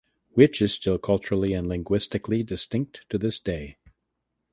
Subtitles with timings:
[0.31, 3.77] Which is still culturally and linguistically distinct to this day.